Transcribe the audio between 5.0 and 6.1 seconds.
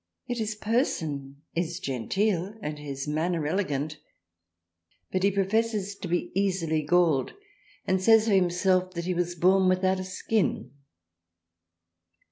but he professes to